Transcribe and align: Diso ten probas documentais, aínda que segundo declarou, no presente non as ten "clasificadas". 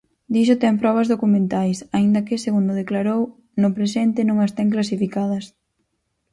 Diso 0.33 0.55
ten 0.63 0.75
probas 0.81 1.07
documentais, 1.13 1.77
aínda 1.97 2.25
que 2.27 2.43
segundo 2.45 2.79
declarou, 2.81 3.21
no 3.61 3.69
presente 3.77 4.19
non 4.27 4.37
as 4.45 4.51
ten 4.57 4.67
"clasificadas". 4.75 5.45